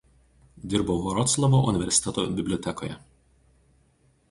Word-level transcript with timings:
Dirbo 0.73 0.95
Vroclavo 1.01 1.59
universiteto 1.73 2.25
bibliotekoje. 2.41 2.99